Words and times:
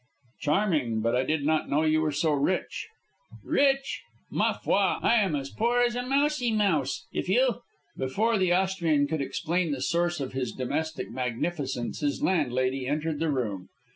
"Charming. 0.39 1.01
But 1.01 1.15
I 1.15 1.21
did 1.23 1.45
not 1.45 1.69
know 1.69 1.83
you 1.83 2.01
were 2.01 2.11
so 2.11 2.31
rich." 2.33 2.87
"Rich! 3.43 4.01
Ma 4.31 4.53
foi, 4.53 4.97
I 4.99 5.17
am 5.21 5.35
as 5.35 5.51
poor 5.51 5.81
as 5.81 5.95
a 5.95 6.01
mousie 6.01 6.51
mouse. 6.51 7.05
If 7.13 7.29
you" 7.29 7.61
Before 7.99 8.39
the 8.39 8.51
Austrian 8.51 9.05
could 9.05 9.21
explain 9.21 9.69
the 9.71 9.79
source 9.79 10.19
of 10.19 10.33
his 10.33 10.53
domestic 10.53 11.11
magnificence 11.11 11.99
his 11.99 12.23
landlady 12.23 12.87
entered 12.87 13.19
the 13.19 13.29
room. 13.29 13.69